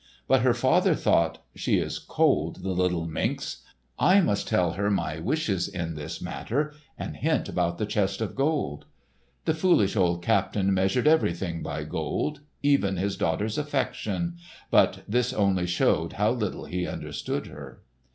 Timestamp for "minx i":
3.05-4.19